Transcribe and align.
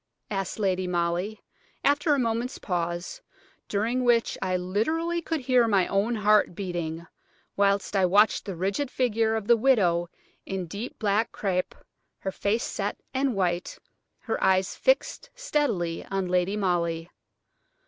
asked 0.31 0.57
Lady 0.57 0.87
Molly, 0.87 1.43
after 1.83 2.15
a 2.15 2.19
moment's 2.19 2.57
pause, 2.57 3.21
during 3.67 4.03
which 4.03 4.35
I 4.41 4.57
literally 4.57 5.21
could 5.21 5.41
hear 5.41 5.67
my 5.67 5.85
own 5.85 6.15
heart 6.15 6.55
beating, 6.55 7.05
whilst 7.55 7.95
I 7.95 8.07
watched 8.07 8.45
the 8.45 8.55
rigid 8.55 8.89
figure 8.89 9.35
of 9.35 9.45
the 9.45 9.55
widow 9.55 10.09
in 10.43 10.65
deep 10.65 10.97
black 10.97 11.31
crape, 11.31 11.75
her 12.17 12.31
face 12.31 12.63
set 12.63 12.99
and 13.13 13.35
white, 13.35 13.77
her 14.21 14.43
eyes 14.43 14.75
fixed 14.75 15.29
steadily 15.35 16.03
on 16.07 16.27
Lady 16.27 16.57
Molly. 16.57 17.07